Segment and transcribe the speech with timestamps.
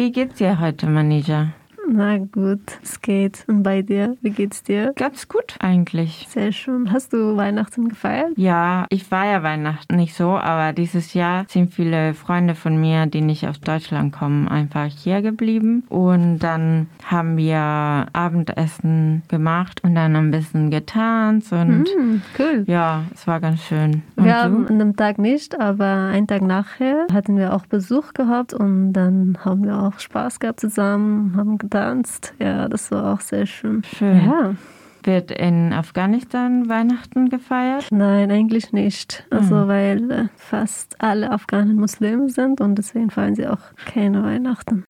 [0.00, 1.52] Wie geht's dir heute, Manija?
[1.92, 3.44] Na gut, es geht.
[3.48, 4.92] Und bei dir, wie geht's dir?
[4.94, 6.26] Ganz gut eigentlich.
[6.30, 6.92] Sehr schön.
[6.92, 8.30] Hast du Weihnachten gefeiert?
[8.36, 13.22] Ja, ich feiere Weihnachten nicht so, aber dieses Jahr sind viele Freunde von mir, die
[13.22, 15.82] nicht aus Deutschland kommen, einfach hier geblieben.
[15.88, 22.64] Und dann haben wir Abendessen gemacht und dann ein bisschen getanzt und Hm, cool.
[22.66, 24.02] ja, es war ganz schön.
[24.16, 24.38] Und Wir du?
[24.38, 28.92] haben an dem Tag nicht, aber einen Tag nachher hatten wir auch Besuch gehabt und
[28.92, 32.34] dann haben wir auch Spaß gehabt zusammen, haben getanzt.
[32.38, 33.82] Ja, das war auch sehr schön.
[33.84, 34.24] Schön.
[34.24, 34.54] Ja.
[35.02, 37.86] Wird in Afghanistan Weihnachten gefeiert?
[37.90, 39.24] Nein, eigentlich nicht.
[39.30, 39.68] Also, Mhm.
[39.68, 44.84] weil äh, fast alle Afghanen Muslime sind und deswegen feiern sie auch keine Weihnachten.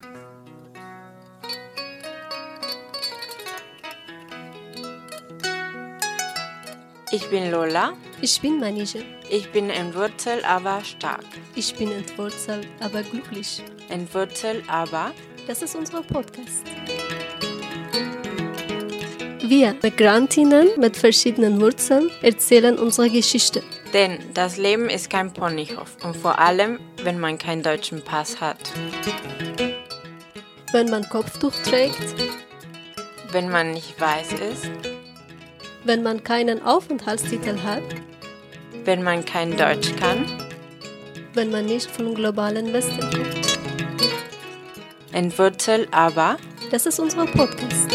[7.12, 7.92] Ich bin Lola.
[8.20, 9.00] Ich bin Manija.
[9.28, 11.24] Ich bin entwurzelt, aber stark.
[11.54, 13.62] Ich bin entwurzelt, aber glücklich.
[13.88, 15.10] Entwurzelt, aber
[15.46, 16.64] Das ist unser Podcast.
[19.42, 23.62] Wir, Migrantinnen mit verschiedenen Wurzeln, erzählen unsere Geschichte.
[23.92, 28.72] denn das Leben ist kein Ponyhof und vor allem, wenn man keinen deutschen Pass hat.
[30.72, 32.14] Wenn man Kopftuch trägt,
[33.32, 34.68] Wenn man nicht weiß ist,
[35.84, 37.82] wenn man keinen Aufenthaltstitel hat,
[38.84, 40.26] wenn man kein Deutsch kann,
[41.34, 43.49] wenn man nicht vom globalen Westen kommt.
[45.12, 46.36] Entwurzelt, aber
[46.70, 47.90] Das ist unser Podcast.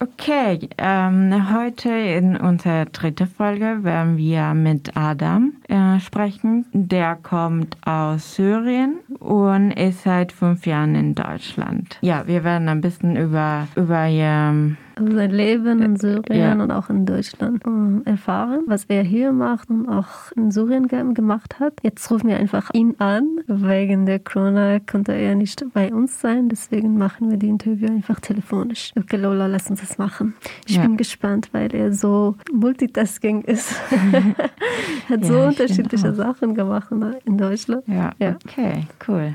[0.00, 6.66] Okay, ähm, heute in unserer dritten Folge werden wir mit Adam äh, sprechen.
[6.72, 11.98] Der kommt aus Syrien und ist seit fünf Jahren in Deutschland.
[12.02, 16.52] Ja, wir werden ein bisschen über, über ihr Also sein Leben in Syrien Ja.
[16.52, 20.98] und auch in Deutschland äh, erfahren, was er hier macht und auch in Syrien ge
[21.14, 21.74] gemacht hat.
[21.82, 23.40] Jetzt rufen wir einfach ihn an.
[23.46, 28.20] Wegen der Corona konnte er nicht bei uns sein, deswegen machen wir die Interview einfach
[28.20, 28.92] telefonisch.
[28.98, 30.34] Okay, Lola, lass uns das machen.
[30.66, 30.82] Ich Ja.
[30.82, 33.74] bin gespannt, weil er so Multitasking ist.
[35.08, 36.12] hat so Ja, ich unterschiedliche.
[36.14, 37.82] Sachen gemacht in- in Deutschland.
[37.86, 38.36] Ja, Ja.
[38.44, 39.34] okay, cool.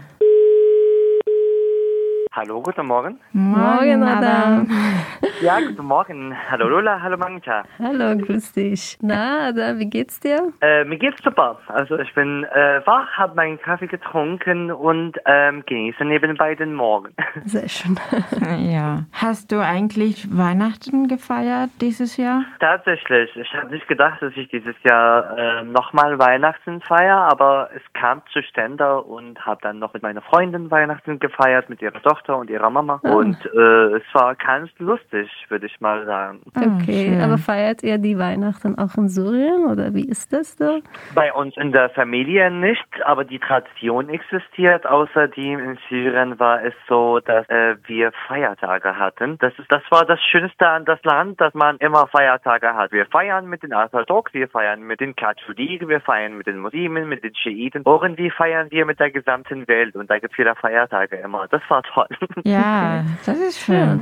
[2.36, 3.20] Hallo, guten Morgen.
[3.32, 4.68] Morgen, Adam.
[5.42, 6.34] Ja, guten Morgen.
[6.50, 7.64] Hallo Lola, hallo Mangcha.
[7.78, 8.98] Hallo, grüß dich.
[9.02, 10.54] Na, Adam, wie geht's dir?
[10.62, 11.60] Äh, mir geht's super.
[11.68, 17.14] Also ich bin äh, wach, habe meinen Kaffee getrunken und ähm, genieße nebenbei den Morgen.
[17.46, 18.00] Sehr schön.
[18.74, 19.06] Ja.
[19.12, 22.46] Hast du eigentlich Weihnachten gefeiert dieses Jahr?
[22.60, 27.82] Tatsächlich, ich habe nicht gedacht, dass ich dieses Jahr äh, nochmal Weihnachten feiere, aber es
[27.94, 32.50] kam zustande und habe dann noch mit meiner Freundin Weihnachten gefeiert, mit ihrer Tochter und
[32.50, 33.00] ihrer Mama.
[33.03, 36.41] Und äh, es war ganz lustig, würde ich mal sagen.
[36.56, 37.22] Ah, Okay, schön.
[37.22, 40.79] aber feiert ihr die Weihnachten auch in Syrien oder wie ist das da?
[41.13, 44.85] Bei uns in der Familie nicht, aber die Tradition existiert.
[44.85, 49.38] Außerdem in Syrien war es so, dass äh, wir Feiertage hatten.
[49.40, 52.91] Das ist, das war das Schönste an das Land, dass man immer Feiertage hat.
[52.91, 57.07] Wir feiern mit den Orthodox, wir feiern mit den Katholiken, wir feiern mit den Muslimen,
[57.09, 57.84] mit den Schiiten.
[57.85, 61.47] Irgendwie feiern wir mit der gesamten Welt und da gibt es viele Feiertage immer.
[61.50, 62.07] Das war toll.
[62.44, 64.01] Ja, das ist schön.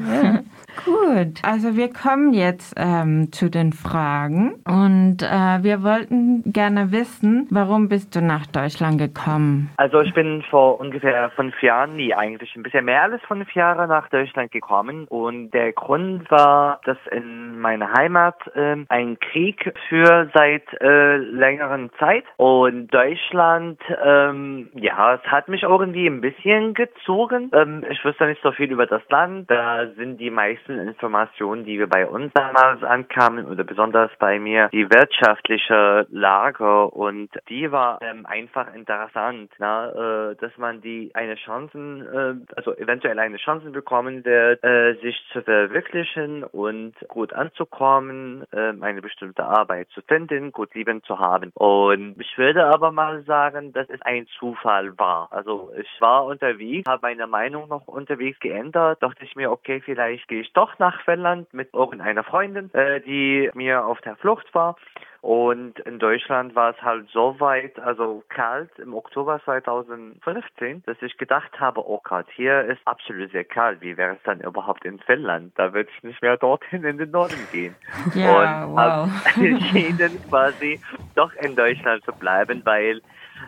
[0.86, 4.56] Gut, also wir kommen jetzt ähm, zu den Fragen.
[4.66, 9.70] Und äh, wir wollten gerne wissen, warum bist du nach Deutschland gekommen?
[9.78, 13.88] Also ich bin vor ungefähr fünf Jahren, nee, eigentlich ein bisschen mehr als fünf Jahre
[13.88, 15.06] nach Deutschland gekommen.
[15.08, 21.92] Und der Grund war, dass in meiner Heimat ähm, ein Krieg für seit äh, längeren
[22.00, 22.24] Zeit.
[22.38, 27.52] Und Deutschland, ähm, ja, es hat mich irgendwie ein bisschen gezogen.
[27.54, 31.80] Ähm, ich wusste nicht so viel über das Land, da sind die meisten Informationen, die
[31.80, 38.00] wir bei uns damals ankamen oder besonders bei mir, die wirtschaftliche Lage und die war
[38.02, 43.70] ähm, einfach interessant, na, äh, dass man die eine Chancen, äh, also eventuell eine Chance
[43.72, 50.52] bekommen wird, äh, sich zu verwirklichen und gut anzukommen, äh, eine bestimmte Arbeit zu finden,
[50.52, 51.52] gut Leben zu haben.
[51.54, 55.30] Und ich würde aber mal sagen, dass es ein Zufall war.
[55.32, 60.28] Also ich war unterwegs, habe meine Meinung noch unterwegs geändert, dachte ich mir, okay, vielleicht
[60.28, 64.76] gehe ich doch nach Finnland mit irgendeiner Freundin, äh, die mir auf der Flucht war.
[65.22, 71.16] Und in Deutschland war es halt so weit, also kalt im Oktober 2015, dass ich
[71.18, 73.82] gedacht habe, oh Gott, hier ist absolut sehr kalt.
[73.82, 75.54] Wie wäre es dann überhaupt in Finnland?
[75.58, 77.76] Da würde ich nicht mehr dorthin in den Norden gehen.
[78.16, 78.78] Ja, und wow.
[78.78, 79.12] habe
[79.46, 80.82] entschieden, quasi
[81.14, 83.02] doch in Deutschland zu bleiben, weil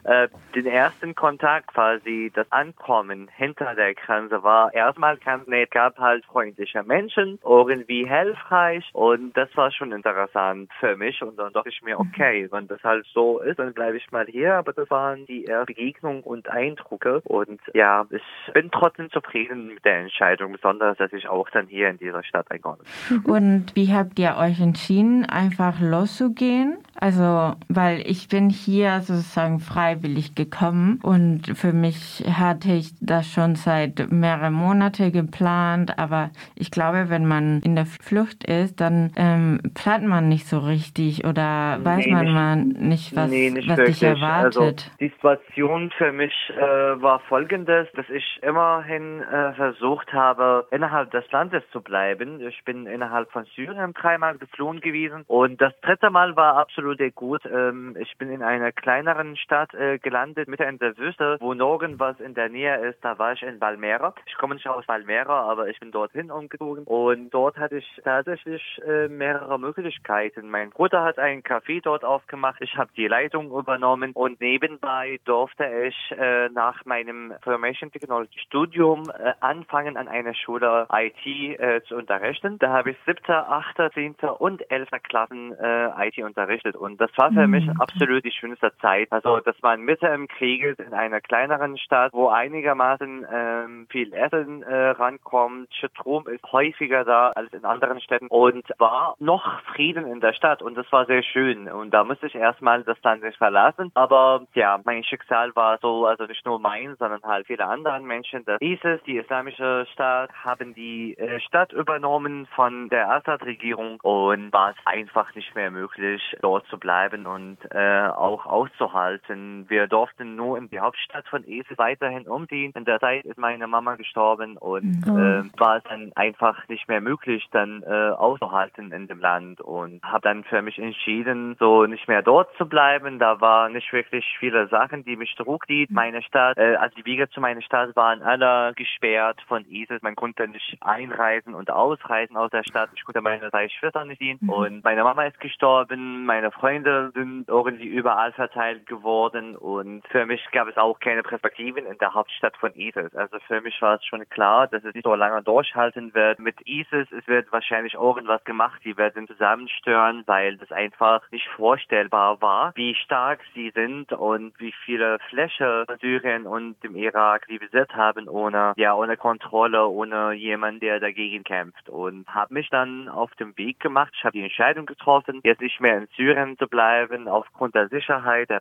[0.03, 5.97] äh, den ersten Kontakt quasi, das Ankommen hinter der Grenze war erstmal ganz nett, gab
[5.97, 8.89] halt freundliche Menschen, irgendwie hilfreich.
[8.93, 11.21] Und das war schon interessant für mich.
[11.21, 14.25] Und dann dachte ich mir, okay, wenn das halt so ist, dann bleibe ich mal
[14.25, 17.21] hier, aber das waren die ersten Begegnungen und Eindrücke.
[17.25, 21.89] Und ja, ich bin trotzdem zufrieden mit der Entscheidung, besonders, dass ich auch dann hier
[21.89, 22.79] in dieser Stadt eingekommen
[23.09, 23.19] bin.
[23.25, 26.77] Und wie habt ihr euch entschieden, einfach loszugehen?
[26.95, 33.56] Also, weil ich bin hier sozusagen freiwillig gekommen und für mich hatte ich das schon
[33.56, 39.59] seit mehreren Monaten geplant, aber ich glaube, wenn man in der Flucht ist, dann ähm,
[39.74, 43.77] plant man nicht so richtig oder weiß man nicht- mal nicht, was, nee, nicht was
[43.77, 44.00] wirklich.
[44.00, 44.56] dich erwartet.
[44.56, 46.62] Also die Situation für mich äh,
[47.01, 52.39] war folgendes, dass ich immerhin äh, versucht habe, innerhalb des Landes zu bleiben.
[52.39, 57.41] Ich bin innerhalb von Syrien dreimal geflohen gewesen und das dritte Mal war absolut gut.
[57.45, 62.19] Ähm, ich bin in einer kleineren Stadt äh, gelandet, mitten in der Wüste, wo nirgendwas
[62.19, 63.03] in der Nähe ist.
[63.03, 64.13] Da war ich in Valmera.
[64.25, 68.61] Ich komme nicht aus Valmera, aber ich bin dorthin umgezogen und dort hatte ich tatsächlich
[68.85, 70.49] äh, mehrere Möglichkeiten.
[70.49, 72.61] Mein Bruder hat einen Café dort aufgemacht.
[72.61, 79.09] Ich habe die Leitung übernommen und nebenbei durfte ich äh, nach meinem Information Technology Studium
[79.09, 82.59] äh, anfangen, an einer Schule IT äh, zu unterrichten.
[82.59, 87.31] Da habe ich siebte, achte, zehnte und elfte Klassen äh, IT unterrichtet und das war
[87.31, 89.11] für mich absolut die schönste Zeit.
[89.11, 94.62] Also, dass man mitten im Krieg in einer kleineren Stadt, wo einigermaßen ähm, viel Essen
[94.63, 95.69] äh, rankommt.
[95.74, 100.62] Strom ist häufiger da als in anderen Städten und war noch Frieden in der Stadt
[100.62, 101.71] und das war sehr schön.
[101.71, 103.92] Und da musste ich erstmal das Land nicht verlassen.
[103.94, 108.44] Aber ja, mein Schicksal war so, also nicht nur mein, sondern halt viele anderen Menschen.
[108.45, 114.71] Das ISIS, die Islamische Staat, haben die äh, Stadt übernommen von der Assad-Regierung und war
[114.71, 119.42] es einfach nicht mehr möglich, dort zu bleiben und äh, auch auszuhalten.
[119.67, 122.71] Wir durften nur in die Hauptstadt von ISIS weiterhin umziehen.
[122.75, 125.17] In der Zeit ist meine Mama gestorben und Mhm.
[125.53, 130.01] äh, war es dann einfach nicht mehr möglich, dann äh, auszuhalten in dem Land und
[130.03, 133.19] habe dann für mich entschieden, so nicht mehr dort zu bleiben.
[133.19, 135.87] Da war nicht wirklich viele Sachen, die mich trugten.
[135.89, 140.01] Meine Stadt, äh, also die Wege zu meiner Stadt waren alle gesperrt von ISIS.
[140.01, 142.89] Man konnte nicht einreisen und ausreisen aus der Stadt.
[142.95, 146.25] Ich konnte meine drei Schwestern nicht sehen und meine Mama ist gestorben.
[146.25, 151.85] Meine Freunde sind irgendwie überall verteilt geworden und für mich gab es auch keine Perspektiven
[151.85, 153.15] in der Hauptstadt von ISIS.
[153.15, 156.56] Also für mich war es schon klar, dass es nicht so lange durchhalten wird mit
[156.68, 157.12] ISIS.
[157.12, 162.95] Es wird wahrscheinlich irgendwas gemacht, die werden zusammenstören, weil das einfach nicht vorstellbar war, wie
[162.95, 168.95] stark sie sind und wie viele Fläche Syrien und dem Irak besetzt haben ohne ja
[168.95, 174.13] ohne Kontrolle, ohne jemand, der dagegen kämpft und habe mich dann auf dem Weg gemacht.
[174.15, 178.50] Ich habe die Entscheidung getroffen, jetzt nicht mehr in Syrien zu bleiben aufgrund der Sicherheit,
[178.50, 178.59] der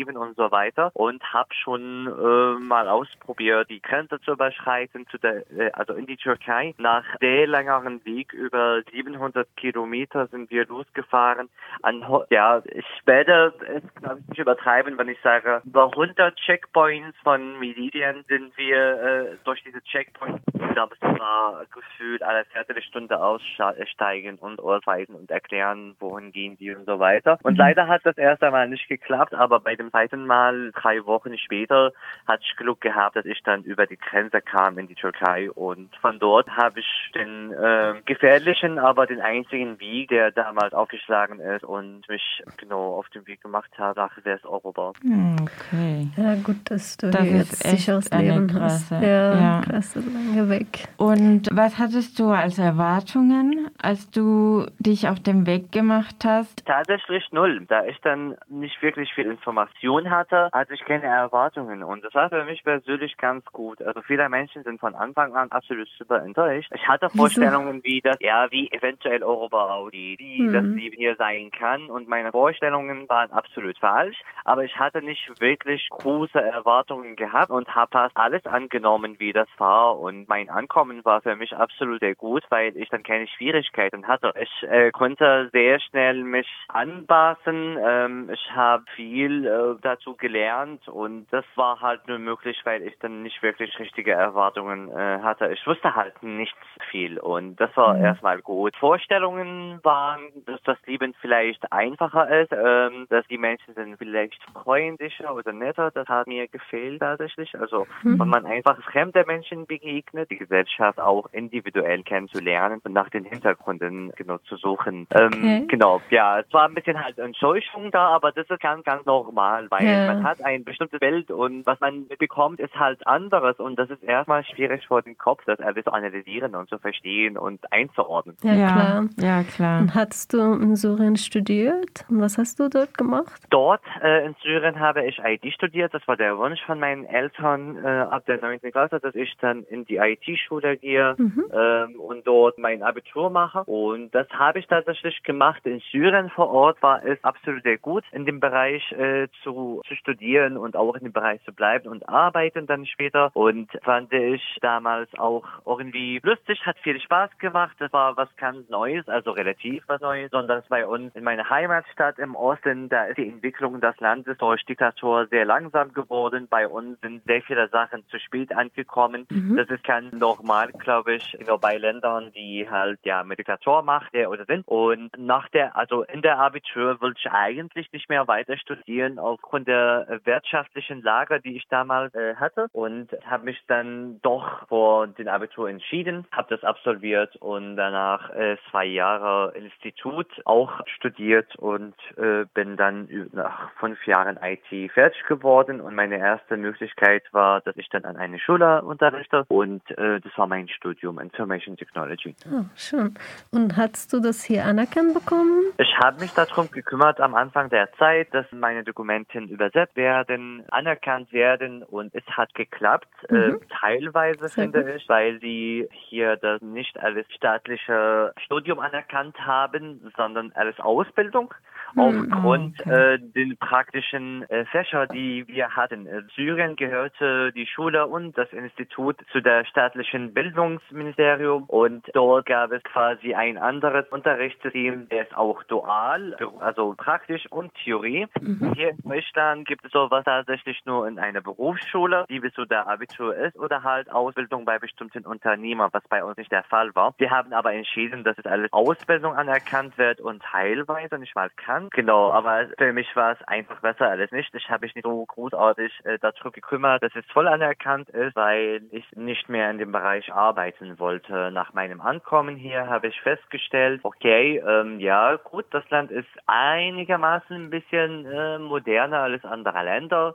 [0.00, 5.18] Perspektiven und so weiter und habe schon äh, mal ausprobiert, die Grenze zu überschreiten, zu
[5.18, 6.74] der, äh, also in die Türkei.
[6.78, 11.48] Nach sehr längeren Weg über 700 Kilometer sind wir losgefahren.
[11.82, 17.16] An, ja, ich werde es glaub ich, nicht übertreiben, wenn ich sage, über 100 Checkpoints
[17.22, 20.42] von Melidien sind wir äh, durch diese Checkpoints.
[20.54, 26.74] Ich glaube, es war gefühlt alle Viertelstunde aussteigen und ausweisen und erklären, wohin gehen die
[26.74, 27.38] und so weiter.
[27.42, 31.36] Und leider hat das erst einmal nicht geklappt, aber bei dem zweiten Mal, drei Wochen
[31.38, 31.92] später,
[32.26, 35.94] hatte ich Glück gehabt, dass ich dann über die Grenze kam in die Türkei und
[35.96, 41.64] von dort habe ich den äh, gefährlichen, aber den einzigen Weg, der damals aufgeschlagen ist
[41.64, 44.92] und mich genau auf den Weg gemacht habe nach Westeuropa.
[45.02, 46.08] Hm, Okay.
[46.16, 48.90] Ja, gut, dass du Das ist jetzt sicheres Leben hast.
[48.90, 49.60] Ja, ja.
[49.62, 50.88] krass, so lange weg.
[50.96, 56.64] Und was hattest du als Erwartungen, als du dich auf den Weg gemacht hast?
[56.66, 57.64] Tatsächlich null.
[57.68, 59.79] Da ich dann nicht wirklich viel Information
[60.10, 61.82] hatte, hatte ich keine Erwartungen.
[61.82, 63.82] Und das war für mich persönlich ganz gut.
[63.82, 66.70] Also viele Menschen sind von Anfang an absolut super enttäuscht.
[66.74, 70.52] Ich hatte Vorstellungen, wie das, ja, wie eventuell Europa aussieht, wie Mhm.
[70.52, 71.86] das Leben hier sein kann.
[71.90, 74.16] Und meine Vorstellungen waren absolut falsch.
[74.44, 79.48] Aber ich hatte nicht wirklich große Erwartungen gehabt und habe fast alles angenommen, wie das
[79.58, 79.98] war.
[79.98, 84.32] Und mein Ankommen war für mich absolut sehr gut, weil ich dann keine Schwierigkeiten hatte.
[84.40, 87.76] Ich äh, konnte sehr schnell mich anpassen.
[87.82, 92.98] Ähm, ich habe viel äh, dazu gelernt und das war halt nur möglich, weil ich
[93.00, 95.52] dann nicht wirklich richtige Erwartungen äh, hatte.
[95.52, 96.54] Ich wusste halt nicht
[96.90, 98.76] viel und das war erstmal gut.
[98.76, 105.34] Vorstellungen waren, dass das Leben vielleicht einfacher ist, ähm, dass die Menschen sind vielleicht freundlicher
[105.34, 105.90] oder netter.
[105.90, 107.58] Das hat mir gefehlt tatsächlich.
[107.58, 113.24] Also wenn man einfach fremde Menschen begegnet, die Gesellschaft auch individuell kennenzulernen und nach den
[113.24, 115.06] Hintergründen genau zu suchen.
[115.14, 115.66] Ähm, Okay.
[115.68, 119.59] Genau, ja, es war ein bisschen halt Enttäuschung da, aber das ist ganz, ganz normal,
[119.70, 120.06] weil Ja.
[120.06, 124.02] man hat ein bestimmtes Bild und was man bekommt, ist halt anderes und das ist
[124.02, 128.36] erstmal schwierig vor den Kopf, das alles zu analysieren und zu verstehen und einzuordnen.
[128.42, 129.04] Ja, klar.
[129.18, 129.80] Ja, klar.
[129.80, 132.04] Und hattest du in Syrien studiert?
[132.08, 133.42] Und was hast du dort gemacht?
[133.50, 135.92] Dort äh, in Syrien habe ich IT studiert.
[135.94, 138.60] Das war der Wunsch von meinen Eltern äh, ab der 9.
[138.72, 141.16] Klasse, dass ich dann in die IT-Schule gehe
[141.52, 143.64] ähm, und dort mein Abitur mache.
[143.64, 145.64] Und das habe ich tatsächlich gemacht.
[145.64, 149.94] In Syrien vor Ort war es absolut sehr gut, in dem Bereich äh, zu, zu
[149.94, 153.30] studieren und auch in dem Bereich zu bleiben und arbeiten dann später.
[153.34, 157.76] Und fand ich damals auch irgendwie lustig, hat viel Spaß gemacht.
[157.78, 162.18] Das war was ganz Neues, also relativ was Neues, sondern bei uns in meiner Heimatstadt
[162.18, 166.46] im Osten, da ist die Entwicklung des Landes durch Diktatur sehr langsam geworden.
[166.48, 169.26] Bei uns sind sehr viele Sachen zu spät angekommen.
[169.56, 174.44] Das ist ganz normal, glaube ich, bei Ländern, die halt ja mit Diktaturmacht äh, oder
[174.44, 174.66] sind.
[174.66, 179.68] Und nach der, also in der Abitur wollte ich eigentlich nicht mehr weiter studieren aufgrund
[179.68, 185.06] der äh, wirtschaftlichen Lage, die ich damals äh, hatte und habe mich dann doch vor
[185.06, 191.94] den Abitur entschieden, habe das absolviert und danach äh, zwei Jahre Institut auch studiert und
[192.16, 197.76] äh, bin dann nach fünf Jahren IT fertig geworden und meine erste Möglichkeit war, dass
[197.76, 202.34] ich dann an eine Schule unterrichte und äh, das war mein Studium Information Technology.
[202.52, 203.14] Oh, schön.
[203.50, 205.64] Und hast du das hier anerkannt bekommen?
[205.78, 211.32] Ich habe mich darum gekümmert am Anfang der Zeit, dass meine Dokumente übersetzt werden, anerkannt
[211.32, 216.98] werden und es hat geklappt, äh, teilweise Sehr finde ich, weil sie hier das nicht
[216.98, 221.54] als staatliche Studium anerkannt haben, sondern als Ausbildung
[221.96, 223.14] aufgrund okay.
[223.14, 226.06] äh, den praktischen äh, Fächer, die wir hatten.
[226.06, 232.72] Äh, Syrien gehörte die Schule und das Institut zu der staatlichen Bildungsministerium und dort gab
[232.72, 238.26] es quasi ein anderes Unterrichtssystem, der ist auch dual, also praktisch und Theorie.
[238.74, 242.86] Hier in Deutschland gibt es sowas tatsächlich nur in einer Berufsschule, die bis zu der
[242.86, 247.14] Abitur ist oder halt Ausbildung bei bestimmten Unternehmern, was bei uns nicht der Fall war.
[247.18, 251.79] Wir haben aber entschieden, dass es alles Ausbildung anerkannt wird und teilweise nicht mal kann.
[251.90, 254.54] Genau, aber für mich war es einfach besser als nicht.
[254.54, 258.82] Ich habe mich nicht so großartig äh, darum gekümmert, dass es voll anerkannt ist, weil
[258.90, 261.50] ich nicht mehr in dem Bereich arbeiten wollte.
[261.50, 267.56] Nach meinem Ankommen hier habe ich festgestellt, okay, ähm, ja gut, das Land ist einigermaßen
[267.56, 270.34] ein bisschen äh, moderner als andere Länder.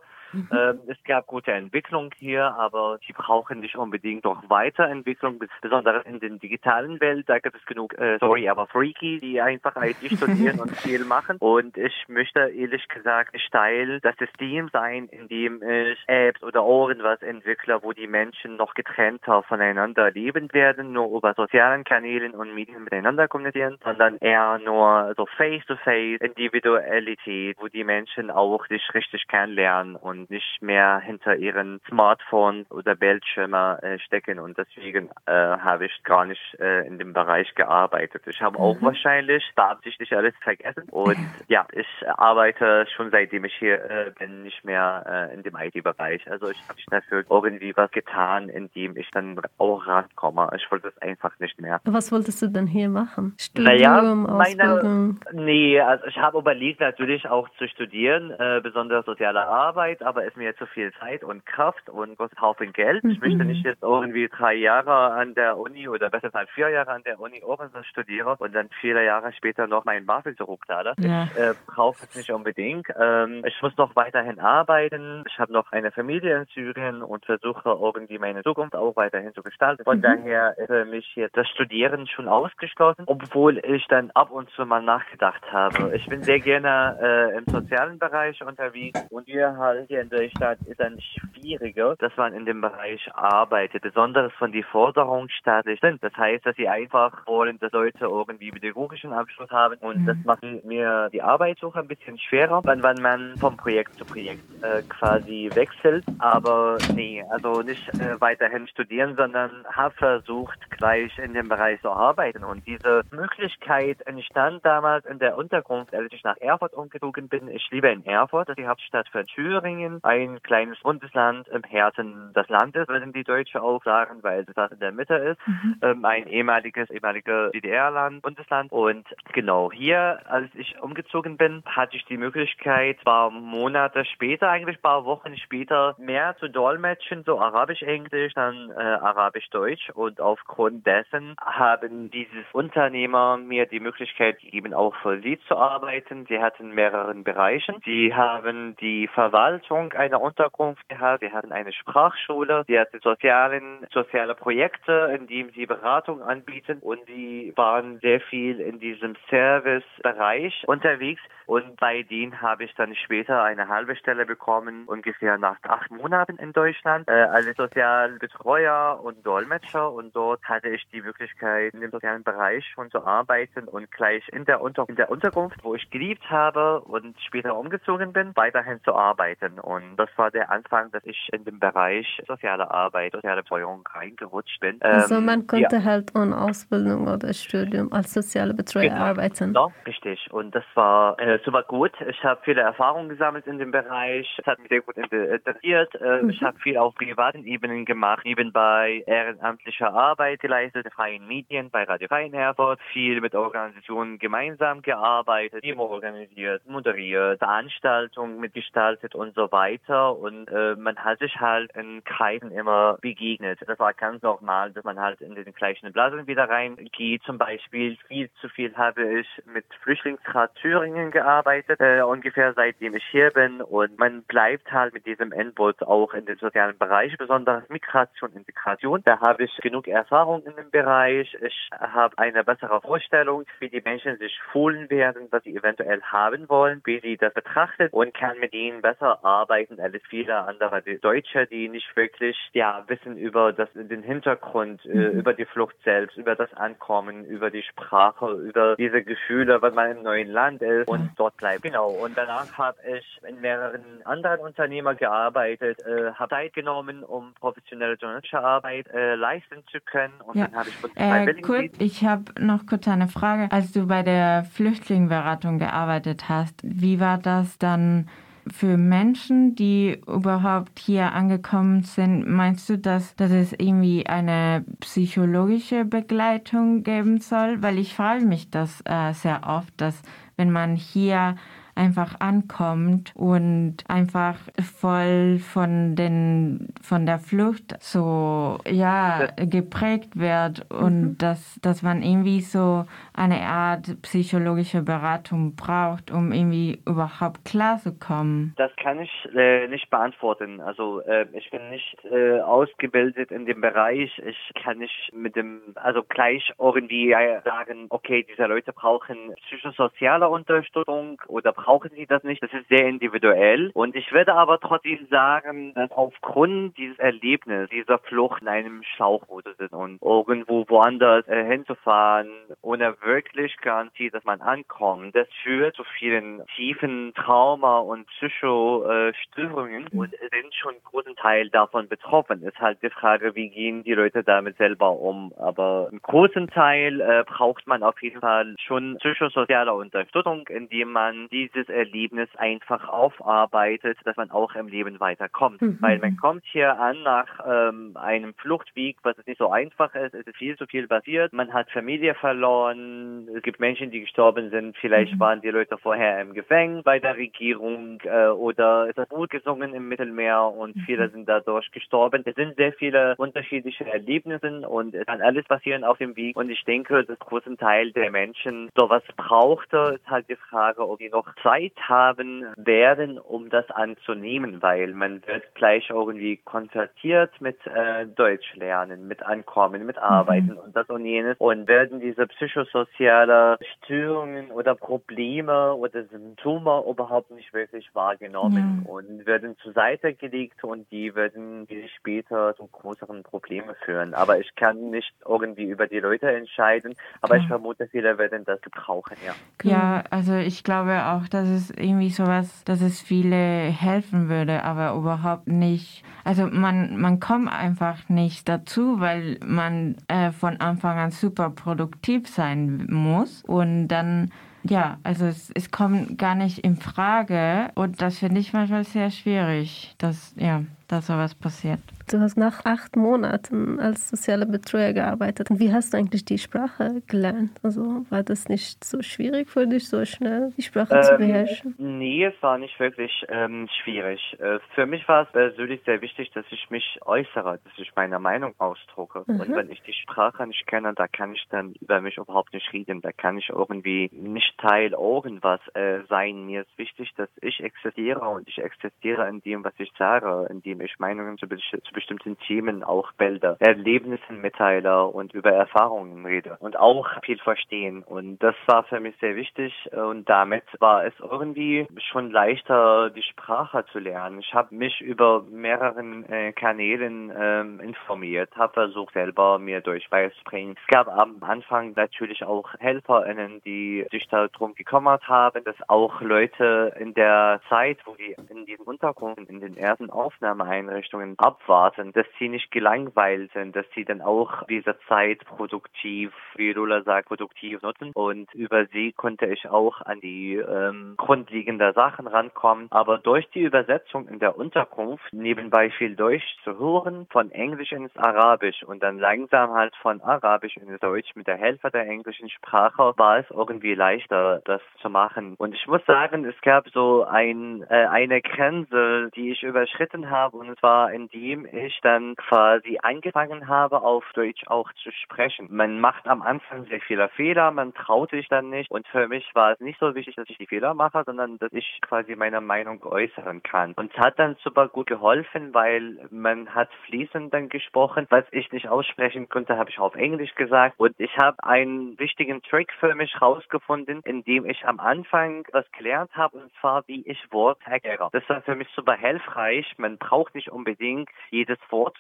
[0.52, 6.06] Ähm, es gab gute Entwicklung hier, aber die brauchen nicht unbedingt noch Weiterentwicklung, bes- besonders
[6.06, 7.28] in der digitalen Welt.
[7.28, 11.38] Da gibt es genug, äh, sorry, aber Freaky, die einfach IT studieren und viel machen.
[11.40, 16.62] Und ich möchte ehrlich gesagt nicht Teil das System sein, in dem ich Apps oder
[16.62, 22.54] irgendwas entwickle, wo die Menschen noch getrennter voneinander leben werden, nur über sozialen Kanälen und
[22.54, 29.28] Medien miteinander kommunizieren, sondern eher nur so face-to-face Individualität, wo die Menschen auch sich richtig
[29.28, 34.40] kennenlernen und nicht mehr hinter ihren Smartphones oder Bildschirme äh, stecken.
[34.40, 38.24] Und deswegen äh, habe ich gar nicht äh, in dem Bereich gearbeitet.
[38.28, 40.84] Ich habe auch wahrscheinlich beabsichtigt alles vergessen.
[40.92, 41.18] Und
[41.48, 46.30] ja, ich arbeite schon seitdem ich hier äh, bin nicht mehr äh, in dem IT-Bereich.
[46.30, 50.50] Also ich habe dafür irgendwie was getan, indem ich dann auch rankomme.
[50.56, 51.80] Ich wollte es einfach nicht mehr.
[51.86, 53.36] Was wolltest du denn hier machen?
[53.56, 55.20] Naja, Studium, meine- Ausbildung?
[55.34, 60.38] Nee, also ich habe überlegt natürlich auch zu studieren, äh, besonders soziale Arbeit, aber ist
[60.38, 63.04] mir zu viel Zeit und Kraft und großen Haufen Geld.
[63.04, 66.92] Ich möchte nicht jetzt irgendwie drei Jahre an der Uni oder besser gesagt vier Jahre
[66.92, 70.94] an der Uni irgendwas studiere und dann viele Jahre später noch meinen BAföG zurückzahle.
[70.98, 71.24] Ja.
[71.26, 72.88] Ich äh, brauche es nicht unbedingt.
[73.00, 75.24] Ähm, ich muss noch weiterhin arbeiten.
[75.28, 79.42] Ich habe noch eine Familie in Syrien und versuche irgendwie meine Zukunft auch weiterhin zu
[79.42, 79.84] gestalten.
[79.84, 84.50] Von daher ist für mich jetzt das Studieren schon ausgeschlossen, obwohl ich dann ab und
[84.52, 85.96] zu mal nachgedacht habe.
[85.96, 90.60] Ich bin sehr gerne äh, im sozialen Bereich unterwegs und wir halt hier in Deutschland
[90.68, 96.04] ist dann schwieriger, dass man in dem Bereich arbeitet, besonders von die Forderungen staatlich sind.
[96.04, 100.44] Das heißt, dass sie einfach wollen, dass Leute irgendwie pädagogischen Abschluss haben und das macht
[100.66, 105.50] mir die Arbeitssuche ein bisschen schwerer, wenn, wenn man vom Projekt zu Projekt äh, quasi
[105.54, 106.04] wechselt.
[106.20, 111.90] Aber nee, also nicht äh, weiterhin studieren, sondern habe versucht, gleich in dem Bereich zu
[111.90, 112.44] arbeiten.
[112.44, 117.48] Und diese Möglichkeit entstand damals in der Unterkunft, als ich nach Erfurt umgezogen bin.
[117.48, 119.85] Ich lebe in Erfurt, das ist die Hauptstadt von Thüringen.
[119.86, 124.72] Spanien, ein kleines Bundesland im Herzen des Landes, würden die Deutsche auch sagen, weil das
[124.72, 125.48] in der Mitte ist.
[125.48, 125.76] Mhm.
[125.82, 128.72] Ähm, ein ehemaliges, ehemaliges DDR-Land, Bundesland.
[128.72, 134.82] Und genau hier, als ich umgezogen bin, hatte ich die Möglichkeit, paar Monate später, eigentlich
[134.82, 139.92] paar Wochen später, mehr zu dolmetschen, so Arabisch-Englisch, dann äh, Arabisch-Deutsch.
[139.92, 146.26] Und aufgrund dessen haben dieses Unternehmer mir die Möglichkeit gegeben, auch für sie zu arbeiten.
[146.28, 147.82] Sie hatten mehreren Bereichen.
[147.86, 151.22] Sie haben die Verwaltung einer Unterkunft gehabt.
[151.22, 152.64] Sie hatten eine Sprachschule.
[152.68, 156.80] Sie hatten sozialen, soziale Projekte, in denen sie Beratung anbieten.
[156.82, 161.22] Und sie waren sehr viel in diesem Servicebereich unterwegs.
[161.46, 166.38] Und bei denen habe ich dann später eine halbe Stelle bekommen, ungefähr nach acht Monaten
[166.38, 169.92] in Deutschland, äh, als Sozialbetreuer und Dolmetscher.
[169.92, 174.28] Und dort hatte ich die Möglichkeit, in dem sozialen Bereich schon zu arbeiten und gleich
[174.30, 178.82] in der, Unter in der Unterkunft, wo ich geliebt habe und später umgezogen bin, weiterhin
[178.84, 179.60] zu arbeiten.
[179.66, 184.60] Und das war der Anfang, dass ich in dem Bereich soziale Arbeit, soziale Betreuung reingerutscht
[184.60, 184.80] bin.
[184.82, 185.84] Also man ähm, konnte ja.
[185.84, 189.02] halt ohne Ausbildung oder Studium als soziale Betreuer genau.
[189.02, 189.48] arbeiten.
[189.48, 190.32] Genau, richtig.
[190.32, 191.94] Und das war äh, super gut.
[192.08, 194.28] Ich habe viele Erfahrungen gesammelt in dem Bereich.
[194.38, 195.96] Es hat mich sehr gut interessiert.
[195.96, 196.30] Äh, mhm.
[196.30, 202.08] Ich habe viel auf privaten Ebenen gemacht, nebenbei ehrenamtlicher Arbeit geleistet, freien Medien, bei Radio
[202.08, 209.55] Freien Erfurt, viel mit Organisationen gemeinsam gearbeitet, Demo organisiert, moderiert, Veranstaltungen mitgestaltet und so weiter.
[209.56, 213.60] Und äh, man hat sich halt in Kreisen immer begegnet.
[213.66, 217.24] Das war ganz normal, dass man halt in den gleichen Blasen wieder reingeht.
[217.24, 223.06] Zum Beispiel viel zu viel habe ich mit Flüchtlingsrat Thüringen gearbeitet, äh, ungefähr seitdem ich
[223.12, 223.62] hier bin.
[223.62, 229.02] Und man bleibt halt mit diesem Input auch in den sozialen Bereich, besonders Migration, Integration.
[229.06, 231.34] Da habe ich genug Erfahrung in dem Bereich.
[231.42, 236.50] Ich habe eine bessere Vorstellung, wie die Menschen sich fühlen werden, was sie eventuell haben
[236.50, 241.48] wollen, wie sie das betrachten und kann mit ihnen besser arbeiten als viele andere Deutsche,
[241.48, 245.20] die nicht wirklich ja wissen über das den Hintergrund, äh, mhm.
[245.20, 249.98] über die Flucht selbst, über das Ankommen, über die Sprache, über diese Gefühle, wenn man
[249.98, 251.64] im neuen Land ist und dort bleibt.
[251.64, 251.90] Genau.
[251.90, 257.96] Und danach habe ich in mehreren anderen Unternehmen gearbeitet, äh, habe Zeit genommen, um professionelle
[257.96, 260.14] journalistische Arbeit äh, leisten zu können.
[260.22, 260.48] Und ja.
[260.48, 263.48] dann habe ich äh, kurz, Ich habe noch kurz eine Frage.
[263.52, 268.10] Als du bei der Flüchtlingsberatung gearbeitet hast, wie war das dann?
[268.48, 275.86] Für Menschen, die überhaupt hier angekommen sind, meinst du, dass, dass es irgendwie eine psychologische
[275.86, 277.62] Begleitung geben soll?
[277.62, 280.02] Weil ich frage mich das äh, sehr oft, dass
[280.38, 281.36] wenn man hier
[281.76, 284.38] einfach ankommt und einfach
[284.80, 291.18] voll von den von der Flucht so ja geprägt wird und mhm.
[291.18, 298.54] dass dass man irgendwie so eine Art psychologische Beratung braucht, um irgendwie überhaupt klarzukommen.
[298.58, 300.62] Das kann ich äh, nicht beantworten.
[300.62, 304.12] Also äh, ich bin nicht äh, ausgebildet in dem Bereich.
[304.26, 307.12] Ich kann nicht mit dem also gleich irgendwie
[307.44, 312.44] sagen, okay, diese Leute brauchen psychosoziale Unterstützung oder brauchen sie das nicht.
[312.44, 313.72] Das ist sehr individuell.
[313.74, 319.46] Und ich würde aber trotzdem sagen, dass aufgrund dieses Erlebnisses, dieser Flucht in einem Schlauchboot
[319.58, 322.30] sind und irgendwo woanders äh, hinzufahren,
[322.62, 330.12] ohne wirklich Garantie, dass man ankommt, das führt zu vielen tiefen Trauma und Psychostörungen und
[330.12, 332.44] sind schon einen großen Teil davon betroffen.
[332.44, 335.34] Ist halt die Frage, wie gehen die Leute damit selber um.
[335.38, 341.28] Aber einen großen Teil äh, braucht man auf jeden Fall schon psychosoziale Unterstützung, indem man
[341.56, 345.62] dieses Erlebnis einfach aufarbeitet, dass man auch im Leben weiterkommt.
[345.62, 345.78] Mhm.
[345.80, 350.14] Weil man kommt hier an nach ähm, einem Fluchtweg, was nicht so einfach ist.
[350.14, 351.34] Es ist viel zu viel passiert.
[351.34, 353.28] Man hat Familie verloren.
[353.36, 354.78] Es gibt Menschen, die gestorben sind.
[354.78, 355.20] Vielleicht mhm.
[355.20, 359.74] waren die Leute vorher im Gefängnis bei der Regierung äh, oder es hat Blut gesungen
[359.74, 360.82] im Mittelmeer und mhm.
[360.82, 362.24] viele sind dadurch gestorben.
[362.26, 366.36] Es sind sehr viele unterschiedliche Erlebnisse und es kann alles passieren auf dem Weg.
[366.36, 369.96] Und ich denke, dass großen Teil der Menschen sowas brauchte.
[369.96, 375.22] Ist halt die Frage, ob die noch Zeit haben werden, um das anzunehmen, weil man
[375.28, 380.58] wird gleich irgendwie konzertiert mit äh, Deutsch lernen, mit Ankommen, mit Arbeiten mhm.
[380.58, 387.54] und das und jenes und werden diese psychosoziale Störungen oder Probleme oder Symptome überhaupt nicht
[387.54, 388.92] wirklich wahrgenommen ja.
[388.92, 394.16] und werden zur Seite gelegt und die werden später zu größeren Problemen führen.
[394.16, 397.42] Aber ich kann nicht irgendwie über die Leute entscheiden, aber ja.
[397.44, 399.36] ich vermute, viele werden das gebrauchen, ja.
[399.64, 403.36] Ja, also ich glaube auch, dass es irgendwie sowas, dass es viele
[403.70, 406.04] helfen würde, aber überhaupt nicht.
[406.24, 412.28] Also man, man kommt einfach nicht dazu, weil man äh, von Anfang an super produktiv
[412.28, 414.32] sein muss und dann
[414.68, 419.12] ja, also es, es kommt gar nicht in Frage und das finde ich manchmal sehr
[419.12, 421.80] schwierig, dass, ja, dass sowas passiert.
[422.08, 425.50] Du hast nach acht Monaten als sozialer Betreuer gearbeitet.
[425.50, 427.60] Und wie hast du eigentlich die Sprache gelernt?
[427.64, 431.76] Also war das nicht so schwierig für dich, so schnell die Sprache ähm, zu beherrschen?
[431.80, 434.38] Nee, es war nicht wirklich ähm, schwierig.
[434.40, 438.20] Äh, für mich war es persönlich sehr wichtig, dass ich mich äußere, dass ich meine
[438.20, 439.24] Meinung ausdrucke.
[439.26, 439.40] Mhm.
[439.40, 442.72] Und wenn ich die Sprache nicht kenne, da kann ich dann über mich überhaupt nicht
[442.72, 443.02] reden.
[443.02, 446.46] Da kann ich irgendwie nicht Teil irgendwas äh, sein.
[446.46, 450.62] Mir ist wichtig, dass ich existiere und ich existiere in dem, was ich sage, in
[450.62, 456.58] dem ich Meinungen zu, zu bestimmten Themen auch Bilder, Erlebnissen mitteile und über Erfahrungen rede
[456.60, 458.04] und auch viel verstehen.
[458.04, 463.24] Und das war für mich sehr wichtig und damit war es irgendwie schon leichter, die
[463.24, 464.40] Sprache zu lernen.
[464.40, 470.76] Ich habe mich über mehreren äh, Kanälen ähm, informiert, habe versucht selber mir Deutsch beizubringen.
[470.82, 476.94] Es gab am Anfang natürlich auch HelferInnen, die sich darum gekümmert haben, dass auch Leute
[477.00, 481.38] in der Zeit, wo die in diesen Unterkünften, in den ersten Aufnahmeeinrichtungen
[481.86, 487.04] abwarten, dass sie nicht gelangweilt sind, dass sie dann auch diese Zeit produktiv, wie Lola
[487.04, 488.12] sagt, produktiv nutzen.
[488.14, 492.88] Und über sie konnte ich auch an die ähm, grundlegenden Sachen rankommen.
[492.90, 498.16] Aber durch die Übersetzung in der Unterkunft nebenbei viel Deutsch zu hören, von Englisch ins
[498.18, 503.14] Arabisch und dann langsam halt von Arabisch ins Deutsch mit der Helfer der englischen Sprache,
[503.18, 505.56] war es irgendwie leichter, das zu machen.
[505.58, 510.58] Und ich muss sagen, es gab so ein, äh, eine Grenze, die ich überschritten habe,
[510.58, 515.68] und zwar indem ich dann quasi angefangen habe, auf Deutsch auch zu sprechen.
[515.70, 518.92] Man macht am Anfang sehr viele Fehler, man traut sich dann nicht.
[518.92, 521.72] Und für mich war es nicht so wichtig, dass ich die Fehler mache, sondern dass
[521.74, 523.94] ich quasi meine Meinung äußern kann.
[523.96, 528.28] Und es hat dann super gut geholfen, weil man hat fließend dann gesprochen.
[528.30, 530.96] Was ich nicht aussprechen konnte, habe ich auf Englisch gesagt.
[530.98, 536.32] Und ich habe einen wichtigen Trick für mich rausgefunden, indem ich am Anfang was gelernt
[536.36, 538.30] habe, und zwar, wie ich Worte erkläre.
[538.32, 539.86] Das war für mich super hilfreich.
[539.98, 541.30] Man braucht nicht unbedingt
[541.66, 542.18] jedes Wort.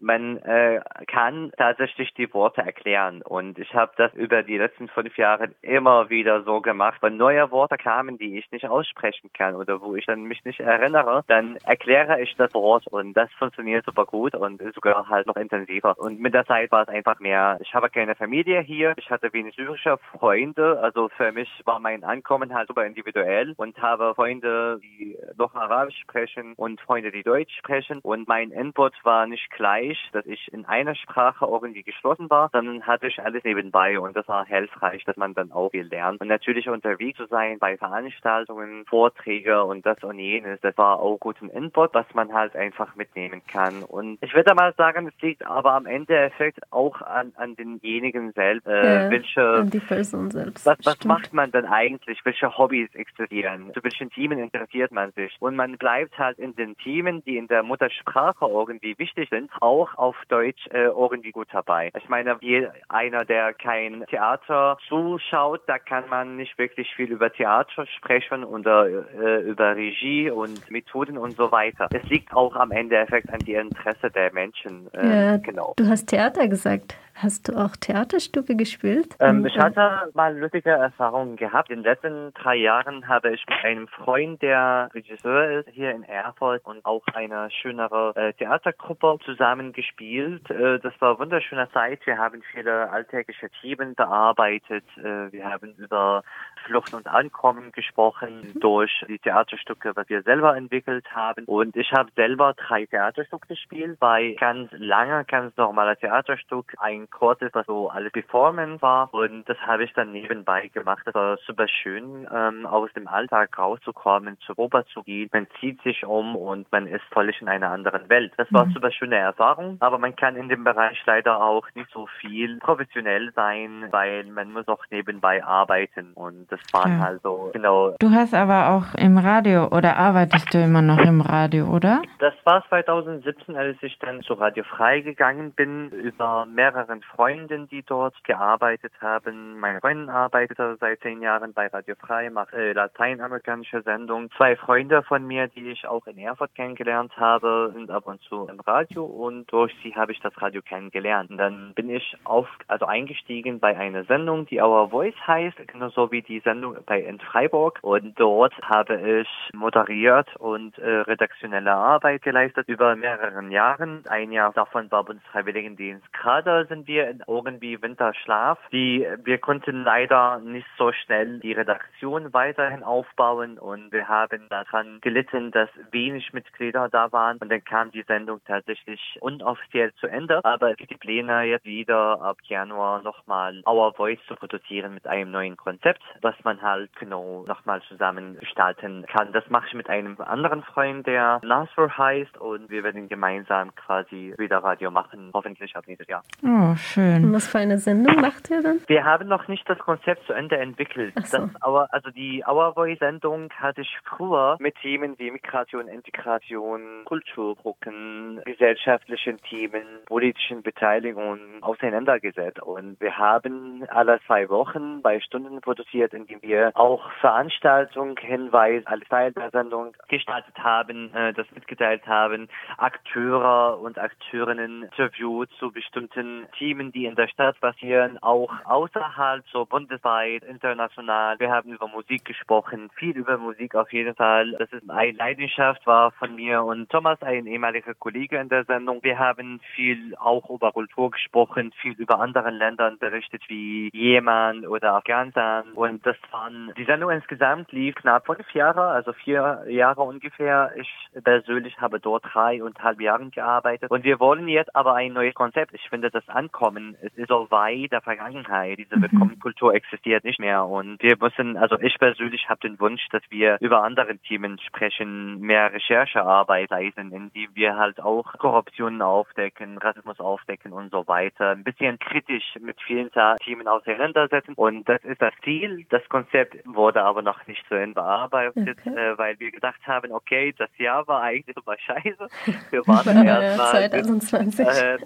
[0.00, 3.22] Man äh, kann tatsächlich die Worte erklären.
[3.22, 6.98] Und ich habe das über die letzten fünf Jahre immer wieder so gemacht.
[7.00, 10.60] Wenn neue Worte kamen, die ich nicht aussprechen kann oder wo ich dann mich nicht
[10.60, 15.36] erinnere, dann erkläre ich das Wort und das funktioniert super gut und sogar halt noch
[15.36, 15.98] intensiver.
[15.98, 19.32] Und mit der Zeit war es einfach mehr, ich habe keine Familie hier, ich hatte
[19.32, 24.80] wenig syrische Freunde, also für mich war mein Ankommen halt super individuell und habe Freunde,
[24.82, 28.50] die noch Arabisch sprechen und Freunde, die Deutsch sprechen und mein
[28.88, 33.20] Input war nicht gleich, dass ich in einer Sprache irgendwie geschlossen war, sondern hatte ich
[33.20, 37.18] alles nebenbei und das war hilfreich, dass man dann auch viel lernt und natürlich unterwegs
[37.18, 42.06] zu sein bei Veranstaltungen, Vorträge und das und jenes, das war auch guten Input, was
[42.14, 46.16] man halt einfach mitnehmen kann und ich würde mal sagen, es liegt aber am Ende
[46.16, 50.64] Effekt auch an, an denjenigen selbst, äh, ja, welche, die Person selbst.
[50.66, 52.20] Was, was macht man dann eigentlich?
[52.24, 53.72] Welche Hobbys existieren?
[53.74, 55.36] Zu welchen Themen interessiert man sich?
[55.40, 59.94] Und man bleibt halt in den Themen, die in der Muttersprache irgendwie wichtig sind, auch
[59.96, 61.90] auf Deutsch äh, irgendwie gut dabei.
[61.96, 67.32] Ich meine, wie einer, der kein Theater zuschaut, da kann man nicht wirklich viel über
[67.32, 71.88] Theater sprechen oder äh, über Regie und Methoden und so weiter.
[71.90, 74.92] Es liegt auch am Endeffekt an die Interesse der Menschen.
[74.94, 75.74] Äh, ja, genau.
[75.76, 76.96] Du hast Theater gesagt.
[77.20, 79.16] Hast du auch Theaterstücke gespielt?
[79.18, 81.68] Ähm, ich hatte mal lustige Erfahrungen gehabt.
[81.68, 86.04] In den letzten drei Jahren habe ich mit einem Freund, der Regisseur ist, hier in
[86.04, 90.48] Erfurt und auch eine schönere äh, Theatergruppe zusammen gespielt.
[90.48, 92.06] Äh, das war eine wunderschöne Zeit.
[92.06, 94.84] Wir haben viele alltägliche Themen bearbeitet.
[94.98, 96.22] Äh, wir haben über
[96.66, 98.60] Flucht und Ankommen gesprochen mhm.
[98.60, 101.46] durch die Theaterstücke, was wir selber entwickelt haben.
[101.46, 107.50] Und ich habe selber drei Theaterstücke gespielt, bei ganz langer, ganz normaler Theaterstück, ein Kurzes,
[107.52, 109.12] was so alles Performance war.
[109.12, 111.02] Und das habe ich dann nebenbei gemacht.
[111.04, 115.28] Das war super schön, ähm, aus dem Alltag rauszukommen, zur Oper zu gehen.
[115.32, 118.32] Man zieht sich um und man ist völlig in einer anderen Welt.
[118.36, 118.72] Das war mhm.
[118.72, 119.76] super schöne Erfahrung.
[119.80, 124.52] Aber man kann in dem Bereich leider auch nicht so viel professionell sein, weil man
[124.52, 126.12] muss auch nebenbei arbeiten.
[126.14, 127.04] Und das waren ja.
[127.04, 127.94] halt so, genau.
[127.98, 132.02] Du hast aber auch im Radio oder arbeitest du immer noch im Radio, oder?
[132.18, 137.82] Das war 2017, als ich dann zu Radio Frei gegangen bin, über mehrere Freundinnen, die
[137.82, 139.58] dort gearbeitet haben.
[139.58, 144.30] Meine Freundin arbeitet seit zehn Jahren bei Radio Frei, macht äh, lateinamerikanische Sendungen.
[144.36, 148.48] Zwei Freunde von mir, die ich auch in Erfurt kennengelernt habe, sind ab und zu
[148.48, 151.30] im Radio und durch sie habe ich das Radio kennengelernt.
[151.30, 156.10] Und dann bin ich auf, also eingestiegen bei einer Sendung, die Our Voice heißt, genauso
[156.10, 162.22] wie die Sendung bei in Freiburg und dort habe ich moderiert und äh, redaktionelle Arbeit
[162.22, 164.04] geleistet über mehreren Jahren.
[164.08, 166.12] Ein Jahr davon war Bundesfreiwilligendienst.
[166.12, 168.58] Gerade sind wir irgendwie Winterschlaf.
[168.72, 174.98] Die, wir konnten leider nicht so schnell die Redaktion weiterhin aufbauen und wir haben daran
[175.00, 180.44] gelitten, dass wenig Mitglieder da waren und dann kam die Sendung tatsächlich unoffiziell zu Ende.
[180.44, 185.56] Aber die Pläne jetzt wieder ab Januar nochmal Our Voice zu produzieren mit einem neuen
[185.56, 189.32] Konzept, was man halt genau nochmal zusammen gestalten kann.
[189.32, 194.34] Das mache ich mit einem anderen Freund, der Nasser heißt und wir werden gemeinsam quasi
[194.38, 196.22] wieder Radio machen, hoffentlich ab nächstes Jahr.
[196.68, 197.24] Oh, schön.
[197.24, 198.80] Und was für eine Sendung macht ihr dann?
[198.88, 201.14] Wir haben noch nicht das Konzept zu Ende entwickelt.
[201.16, 201.38] Ach so.
[201.38, 207.04] Das, aber also die Our Voice Sendung hatte ich früher mit Themen wie Migration, Integration,
[207.04, 212.60] Kulturbrücken, gesellschaftlichen Themen, politischen Beteiligungen auseinandergesetzt.
[212.60, 219.08] Und wir haben alle zwei Wochen bei Stunden produziert, indem wir auch Veranstaltungen, Hinweise als
[219.08, 226.46] Teil der Sendung gestaltet haben, äh, das mitgeteilt haben, Akteure und Akteurinnen interviewt zu bestimmten
[226.58, 231.38] Themen, die in der Stadt passieren, auch außerhalb, so bundesweit, international.
[231.38, 234.52] Wir haben über Musik gesprochen, viel über Musik auf jeden Fall.
[234.58, 239.02] Das ist eine Leidenschaft war von mir und Thomas, ein ehemaliger Kollege in der Sendung.
[239.02, 244.94] Wir haben viel auch über Kultur gesprochen, viel über andere Länder berichtet wie Jemen oder
[244.94, 250.72] Afghanistan und das waren, die Sendung insgesamt lief knapp fünf Jahre, also vier Jahre ungefähr.
[250.76, 250.90] Ich
[251.22, 255.74] persönlich habe dort dreieinhalb Jahre gearbeitet und wir wollen jetzt aber ein neues Konzept.
[255.74, 258.78] Ich finde das Ankommen, es ist so weit der Vergangenheit.
[258.78, 263.22] Diese Willkommenkultur existiert nicht mehr und wir müssen, also ich persönlich habe den Wunsch, dass
[263.28, 270.18] wir über andere Themen sprechen, mehr Recherchearbeit leisten, indem wir halt auch Korruption aufdecken, Rassismus
[270.20, 271.50] aufdecken und so weiter.
[271.50, 273.10] Ein bisschen kritisch mit vielen
[273.44, 275.84] Themen auseinandersetzen und das ist das Ziel.
[275.90, 278.96] Das Konzept wurde aber noch nicht zu Ende bearbeitet, Okay.
[278.96, 282.26] äh, weil wir gedacht haben, okay, das Jahr war eigentlich super scheiße.
[282.70, 283.90] Wir warten Ja, erstmal.
[283.90, 284.66] 2020.
[284.66, 284.98] Äh,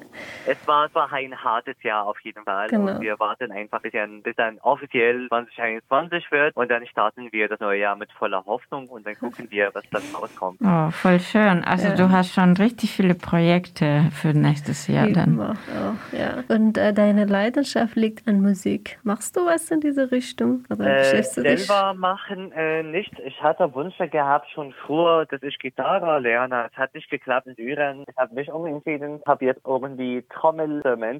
[0.46, 2.92] es war zwar ein hartes Jahr auf jeden Fall Genau.
[2.96, 7.48] und wir warten einfach bis dann, bis dann offiziell 2021 wird und dann starten wir
[7.48, 10.58] das neue Jahr mit voller Hoffnung und dann gucken wir, was dann rauskommt.
[10.64, 11.64] Oh, voll schön.
[11.64, 11.94] Also Ja.
[11.94, 15.40] du hast schon richtig viele Projekte für nächstes Jahr Eben dann.
[15.40, 16.44] auch, ja.
[16.48, 18.98] Und äh, deine Leidenschaft liegt an Musik.
[19.02, 20.64] Machst du was in diese Richtung?
[20.70, 21.66] Oder Äh, beschäftigst du dich?
[21.66, 23.12] selber machen äh, nicht.
[23.24, 26.68] Ich hatte Wünsche gehabt schon früher, dass ich Gitarre lerne.
[26.70, 28.04] Es hat nicht geklappt in Syrien.
[28.08, 30.22] Ich habe mich umentschieden, habe jetzt irgendwie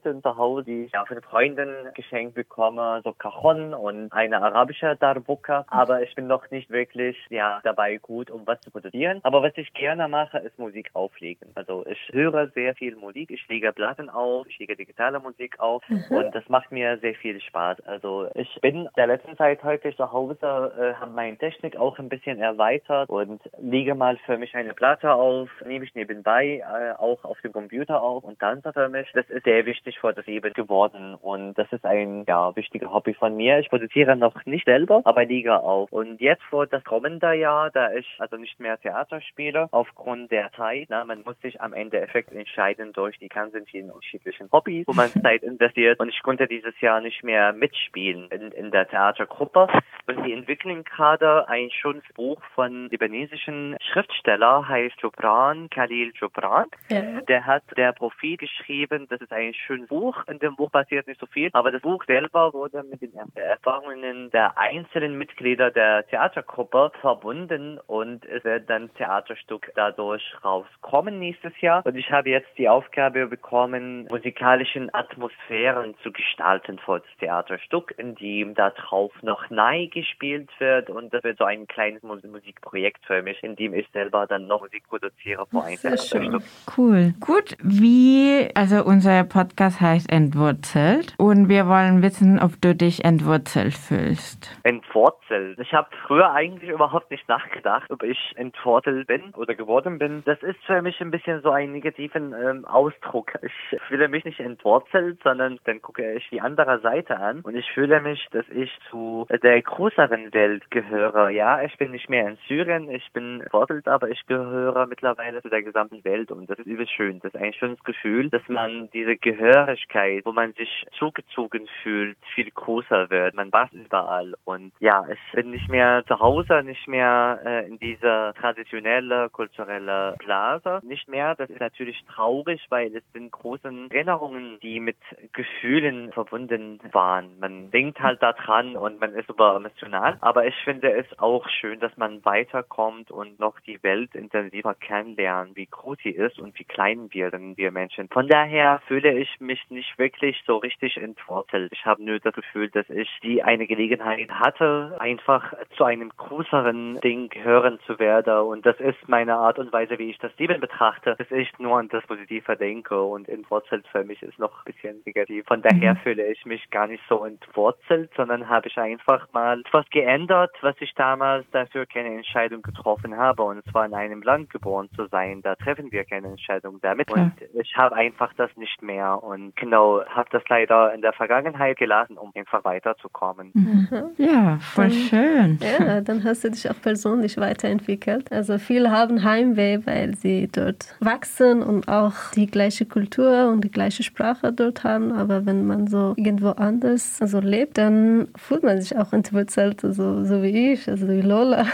[0.03, 4.97] Trommelinstrumente zu Hause, die ich ja von Freunden geschenkt bekomme, so Cajon und eine arabische
[4.97, 5.65] Darbuka.
[5.69, 9.21] Aber ich bin noch nicht wirklich ja dabei gut, um was zu produzieren.
[9.23, 11.51] Aber was ich gerne mache, ist Musik auflegen.
[11.55, 13.31] Also ich höre sehr viel Musik.
[13.31, 17.41] Ich lege Platten auf, ich lege digitale Musik auf und das macht mir sehr viel
[17.41, 17.81] Spaß.
[17.87, 22.09] Also ich bin der letzten Zeit häufig zu Hause, äh, habe meine Technik auch ein
[22.09, 27.25] bisschen erweitert und lege mal für mich eine Platte auf, nehme ich nebenbei äh, auch
[27.25, 29.09] auf dem Computer auf und tanze für mich.
[29.15, 33.15] Das ist sehr wichtig für das Leben geworden und das ist ein ja wichtiger Hobby
[33.15, 33.59] von mir.
[33.59, 35.91] Ich produziere noch nicht selber, aber liege auf.
[35.93, 40.51] Und jetzt vor das kommende Jahr, da ich also nicht mehr Theater spiele, aufgrund der
[40.53, 44.87] Zeit, na, man muss sich am Ende effekt entscheiden durch die ganzen vielen unterschiedlichen Hobbys,
[44.87, 46.01] wo man Zeit investiert.
[46.01, 49.69] Und ich konnte dieses Jahr nicht mehr mitspielen in, in der Theatergruppe.
[50.07, 56.67] Und die entwickeln gerade ein schönes Buch von libanesischen Schriftsteller, heißt Jubran, Khalil Jubran.
[56.89, 57.21] Ja.
[57.23, 60.17] Der hat der Profil geschrieben, das ist ein schönes Buch.
[60.29, 64.31] In dem Buch passiert nicht so viel, aber das Buch selber wurde mit den Erfahrungen
[64.31, 71.85] der einzelnen Mitglieder der Theatergruppe verbunden und es wird dann Theaterstück dadurch rauskommen nächstes Jahr.
[71.85, 78.15] Und ich habe jetzt die Aufgabe bekommen, musikalischen Atmosphären zu gestalten für das Theaterstück, in
[78.17, 83.05] dem da drauf noch neu gespielt wird und das wird so ein kleines Mus- Musikprojekt
[83.07, 85.77] für mich, in dem ich selber dann noch Musik produziere für ein.
[85.77, 86.43] Theaterstück.
[86.77, 87.15] Cool.
[87.21, 93.75] Gut, wie, also unser Podcast heißt Entwurzelt und wir wollen wissen, ob du dich entwurzelt
[93.75, 94.59] fühlst.
[94.63, 95.59] Entwurzelt.
[95.59, 100.23] Ich habe früher eigentlich überhaupt nicht nachgedacht, ob ich entwurzelt bin oder geworden bin.
[100.25, 103.33] Das ist für mich ein bisschen so ein negativen ähm, Ausdruck.
[103.43, 107.71] Ich fühle mich nicht entwurzelt, sondern dann gucke ich die andere Seite an und ich
[107.73, 111.31] fühle mich, dass ich zu der größeren Welt gehöre.
[111.31, 115.49] Ja, ich bin nicht mehr in Syrien, ich bin entwurzelt, aber ich gehöre mittlerweile zu
[115.49, 117.21] der gesamten Welt und das ist übel schön.
[117.21, 119.17] Das ist ein schönes Gefühl, dass man diese
[119.63, 123.35] Gehörigkeit, wo man sich zugezogen fühlt, viel größer wird.
[123.35, 127.79] Man passt überall und ja, ich bin nicht mehr zu Hause, nicht mehr äh, in
[127.79, 131.35] dieser traditionelle kulturelle Blase, nicht mehr.
[131.35, 134.97] Das ist natürlich traurig, weil es sind große Erinnerungen, die mit
[135.33, 137.39] Gefühlen verbunden waren.
[137.39, 140.17] Man denkt halt daran und man ist super emotional.
[140.21, 145.57] Aber ich finde es auch schön, dass man weiterkommt und noch die Welt intensiver kennenlernt,
[145.57, 148.09] wie groß sie ist und wie klein wir sind, wir Menschen.
[148.09, 151.73] Von daher fühle ich mich nicht wirklich so richtig entwurzelt.
[151.73, 157.01] Ich habe nur das Gefühl, dass ich die eine Gelegenheit hatte, einfach zu einem größeren
[157.01, 158.39] Ding hören zu werden.
[158.41, 161.79] Und das ist meine Art und Weise, wie ich das Leben betrachte, dass ich nur
[161.79, 165.45] an das Positive denke und entwurzelt für mich ist noch ein bisschen negativ.
[165.47, 165.99] Von daher mhm.
[165.99, 170.77] fühle ich mich gar nicht so entwurzelt, sondern habe ich einfach mal etwas geändert, was
[170.81, 173.43] ich damals dafür keine Entscheidung getroffen habe.
[173.43, 175.43] Und zwar in einem Land geboren zu sein.
[175.43, 177.11] Da treffen wir keine Entscheidung damit.
[177.11, 181.77] Und ich habe einfach das nicht mehr und genau, habe das leider in der Vergangenheit
[181.79, 183.51] gelassen, um einfach weiterzukommen.
[183.55, 184.11] Mhm.
[184.17, 185.59] Ja, voll dann, schön.
[185.61, 188.31] Ja, dann hast du dich auch persönlich weiterentwickelt.
[188.33, 193.71] Also viele haben Heimweh, weil sie dort wachsen und auch die gleiche Kultur und die
[193.71, 195.13] gleiche Sprache dort haben.
[195.13, 200.25] Aber wenn man so irgendwo anders so lebt, dann fühlt man sich auch entwurzelt, so,
[200.25, 201.67] so wie ich, also wie Lola.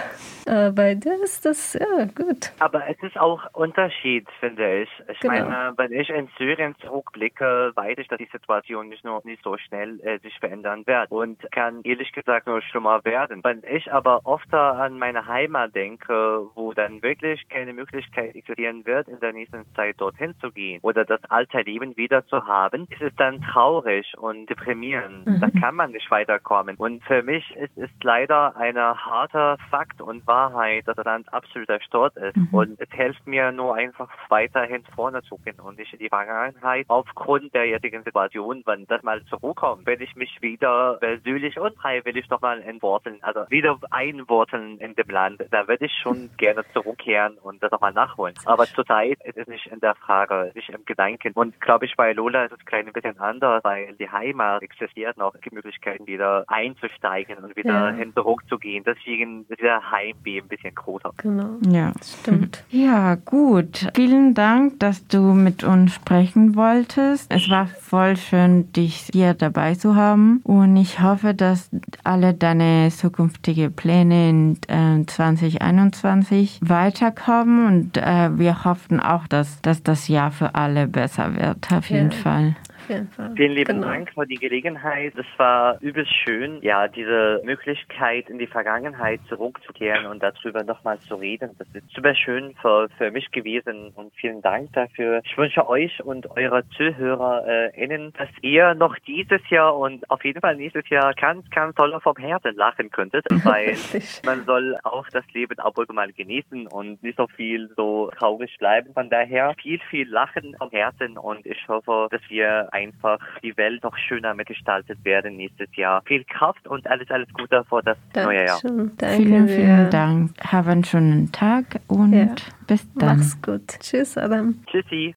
[0.49, 2.53] Bei dir ist das ja gut.
[2.59, 4.89] Aber es ist auch Unterschied, finde ich.
[5.09, 5.35] Ich genau.
[5.35, 9.59] meine, wenn ich in Syrien zurückblicke, weiß ich, dass die Situation nicht nur nicht so
[9.59, 13.45] schnell äh, sich verändern wird und kann ehrlich gesagt nur schlimmer werden.
[13.45, 19.09] Wenn ich aber oft an meine Heimat denke, wo dann wirklich keine Möglichkeit existieren wird,
[19.09, 23.03] in der nächsten Zeit dorthin zu gehen oder das alte Leben wieder zu haben, ist
[23.03, 25.27] es dann traurig und deprimierend.
[25.27, 25.41] Mhm.
[25.41, 26.77] Da kann man nicht weiterkommen.
[26.77, 31.33] Und für mich ist es leider ein harter Fakt und wahr Wahrheit, dass das Land
[31.33, 32.37] absolut erstört ist.
[32.37, 32.49] Mhm.
[32.53, 36.87] Und es hilft mir nur einfach weiterhin vorne zu gehen und nicht in die Vergangenheit
[36.89, 42.29] aufgrund der jetzigen Situation, wenn das mal zurückkommt, wenn ich mich wieder persönlich und freiwillig
[42.31, 47.63] nochmal entworteln, also wieder einworteln in dem Land, da würde ich schon gerne zurückkehren und
[47.63, 48.35] das nochmal nachholen.
[48.45, 51.33] Aber zurzeit ist es nicht in der Frage, nicht im Gedanken.
[51.35, 55.35] Und glaube ich, bei Lola ist es ein bisschen anders, weil die Heimat existiert noch,
[55.37, 57.97] die Möglichkeiten wieder einzusteigen und wieder ja.
[57.97, 58.85] hin zurückzugehen.
[58.85, 61.13] Deswegen ist dieser Heimweg ein bisschen größer.
[61.17, 61.57] Genau.
[61.69, 62.65] Ja, stimmt.
[62.71, 63.91] Ja, gut.
[63.95, 67.33] Vielen Dank, dass du mit uns sprechen wolltest.
[67.33, 70.41] Es war voll schön, dich hier dabei zu haben.
[70.45, 71.71] Und ich hoffe, dass
[72.05, 77.67] alle deine zukünftigen Pläne in äh, 2021 weiterkommen.
[77.67, 81.73] Und äh, wir hoffen auch, dass, dass das Jahr für alle besser wird.
[81.73, 82.55] Auf jeden ja.
[82.89, 83.33] Fall jeden Fall.
[83.37, 83.89] Vielen lieben genau.
[83.89, 85.15] Dank für die Gelegenheit.
[85.17, 91.17] Es war übelst schön, ja, diese Möglichkeit in die Vergangenheit zurückzukehren und darüber nochmal zu
[91.17, 91.51] reden.
[91.59, 95.21] Das ist super schön für, für mich gewesen und vielen Dank dafür.
[95.25, 100.57] Ich wünsche euch und eure ZuhörerInnen, dass ihr noch dieses Jahr und auf jeden Fall
[100.57, 103.77] nächstes Jahr ganz, ganz toll vom Herzen lachen könntet, weil
[104.25, 108.93] man soll auch das Leben auch mal genießen und nicht so viel so traurig bleiben.
[108.95, 113.83] Von daher viel, viel Lachen vom Herzen und ich hoffe, dass wir einfach die Welt
[113.83, 116.03] noch schöner mitgestaltet werden nächstes Jahr.
[116.07, 118.37] Viel Kraft und alles, alles Gute für das Dankeschön.
[118.37, 118.91] neue Jahr.
[118.97, 120.31] Danke vielen, vielen Dank.
[120.41, 122.35] Have einen schönen Tag und ja.
[122.67, 123.19] bis dann.
[123.19, 123.67] Mach's gut.
[123.81, 124.55] Tschüss, Adam.
[124.67, 125.15] Tschüssi.